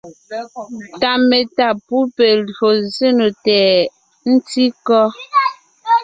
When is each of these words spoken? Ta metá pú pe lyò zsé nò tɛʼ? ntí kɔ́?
Ta 1.01 1.11
metá 1.29 1.67
pú 1.85 1.97
pe 2.15 2.27
lyò 2.47 2.69
zsé 2.83 3.07
nò 3.17 3.27
tɛʼ? 3.45 3.87
ntí 4.33 4.63
kɔ́? 4.85 5.03